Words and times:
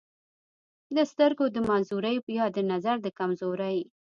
دَسترګو 0.97 1.45
دَمعذورۍ 1.55 2.15
يا 2.37 2.45
دَنظر 2.57 2.97
دَکمزورۍ 3.05 3.77